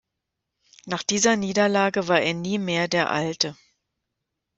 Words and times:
Nach 0.87 1.03
dieser 1.03 1.35
Niederlage 1.35 2.07
war 2.07 2.19
er 2.21 2.33
nie 2.33 2.57
mehr 2.57 2.87
der 2.87 3.11
Alte. 3.11 3.55